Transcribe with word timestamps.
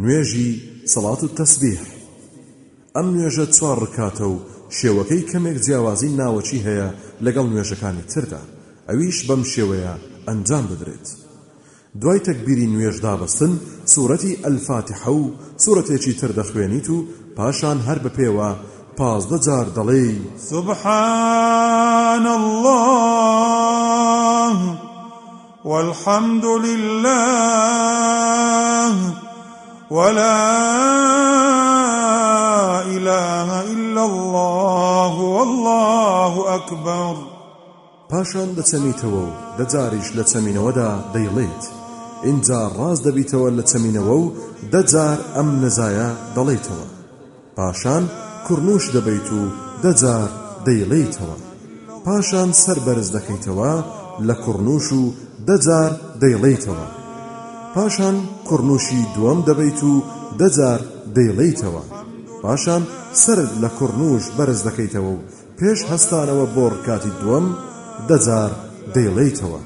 نوێژی 0.00 0.50
سەڵات 0.92 1.20
و 1.24 1.32
تەسبیح 1.38 1.80
ئەم 2.96 3.06
نوێژە 3.14 3.46
چوار 3.56 3.76
ڕکاتە 3.84 4.26
و 4.32 4.34
شێوەکەی 4.78 5.26
کەمێک 5.30 5.56
جیاوازی 5.64 6.16
ناوەچی 6.20 6.64
هەیە 6.66 6.88
لەگەڵ 7.24 7.46
نوێژەکانی 7.52 8.04
تردا 8.12 8.42
ئەویش 8.88 9.18
بەم 9.28 9.42
شێوەیە 9.52 9.94
ئەنجام 10.28 10.64
بدرێت 10.70 11.06
دوای 12.00 12.18
تەکبیری 12.28 12.70
نوێژ 12.74 12.96
دابستن 13.06 13.52
سوورەتی 13.92 14.38
ئەلفاتحە 14.44 15.08
و 15.20 15.22
سوورەتێکی 15.64 16.14
تر 16.20 16.30
دەخوێنیت 16.38 16.86
و 16.94 16.96
پاشان 17.36 17.78
هەر 17.86 17.98
بەپێوە 18.04 18.48
پازدە 18.98 19.38
جار 19.46 19.66
دەڵێ 19.76 20.04
سبحان 20.48 22.24
الله 22.38 24.56
والحمد 25.68 26.44
لله 26.66 27.18
ولا 29.92 30.42
إله 32.96 33.48
إلا 33.72 34.04
الله 34.12 35.14
والله 35.36 36.32
أكبر 36.56 37.14
پاشان 38.12 38.48
دەچەمیتەوە 38.58 39.22
و 39.26 39.30
دەجاریش 39.58 40.08
لە 40.18 40.22
چەمینەوەدا 40.32 40.90
دەیڵێت 41.14 41.62
اینجا 42.28 42.60
ڕاز 42.78 42.98
دەبیتەوە 43.06 43.48
لە 43.58 43.62
چەمینەوە 43.70 44.14
و 44.22 44.32
دەجار 44.74 45.18
ئەم 45.36 45.48
نەزایە 45.62 46.08
دەڵێتەوە 46.36 46.86
پاشان 47.56 48.02
کوڕنوش 48.46 48.84
دەبیت 48.96 49.28
و 49.38 49.42
دەجار 49.84 50.28
دەیڵێتەوە 50.66 51.36
پاشان 52.04 52.48
سەر 52.62 52.78
بەرز 52.86 53.08
دەکەیتەوە 53.16 53.72
لە 54.26 54.34
کوڕنوش 54.44 54.86
و 54.98 55.02
دەجار 55.48 55.90
دەیڵێتەوە 56.22 56.84
پاشان 57.74 58.14
کوڕنوشی 58.48 59.00
دووەم 59.14 59.38
دەبیت 59.48 59.80
و 59.90 59.94
دەجار 60.40 60.80
دەیڵیتەوە 61.16 61.84
پاشان 62.42 62.82
سرد 63.22 63.50
لە 63.62 63.68
کوڕنوش 63.78 64.24
بەرز 64.36 64.60
دەکەیتەوە 64.68 65.10
و 65.14 65.20
پێش 65.58 65.78
هەستانەوە 65.90 66.44
بۆ 66.54 66.64
ڕکاتی 66.74 67.12
دووەم 67.20 67.46
دەجار 68.10 68.50
دەیڵیتەوە 68.94 69.60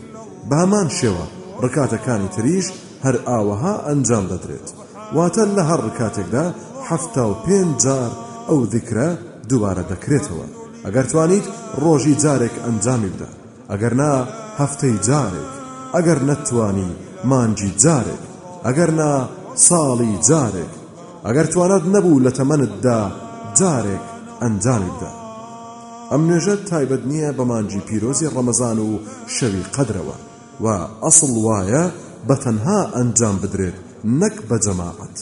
بە 0.49 0.57
هەمان 0.63 0.89
شێوە 0.99 1.25
ڕکاتەکانی 1.65 2.29
تریش 2.37 2.67
هەر 3.05 3.17
ئاوەها 3.29 3.75
ئەنجام 3.89 4.25
دەدرێت 4.33 4.69
واتە 5.17 5.43
لە 5.57 5.63
هەر 5.71 5.81
ڕکاتێکدا 5.89 6.47
هەفتا 6.89 7.25
و 7.31 7.35
پێنج 7.45 7.73
جار 7.85 8.11
ئەو 8.49 8.61
ذکرە 8.75 9.09
دووبارە 9.51 9.85
دەکرێتەوە 9.93 10.47
ئەگەر 10.87 11.07
توانیت 11.13 11.47
ڕۆژی 11.83 12.15
جارێک 12.23 12.55
ئەنجامی 12.65 13.11
بدە 13.15 13.29
ئەگەر 13.71 13.93
نا 14.01 14.13
هەفتەی 14.61 14.97
جارێک 15.09 15.51
ئەگەر 15.97 16.19
نەتوانی 16.29 16.89
مانجی 17.31 17.71
جارێک 17.83 18.23
ئەگەر 18.67 18.91
نا 19.01 19.11
ساڵی 19.67 20.13
جارێک 20.29 20.73
ئەگەر 21.27 21.47
توانات 21.53 21.85
نەبوو 21.95 22.23
لە 22.27 22.31
تەمەنتدا 22.39 23.01
جارێک 23.61 24.05
ئەنجامێکدا 24.43 25.13
ئەم 26.11 26.23
نوێژە 26.29 26.55
تایبەت 26.71 27.03
نییە 27.11 27.31
بە 27.39 27.45
مانجی 27.51 27.85
پیرۆزی 27.89 28.33
ڕەمەزان 28.35 28.79
و 28.87 28.91
شەوی 29.37 29.69
قەدرەوە 29.75 30.17
و 30.63 30.67
ئەسڵ 31.05 31.33
وایە 31.47 31.85
بە 32.27 32.35
تەنها 32.45 32.81
ئەنجام 32.97 33.37
بدرێت 33.43 33.77
نەک 34.21 34.37
بە 34.49 34.57
جەماعەت. 34.65 35.17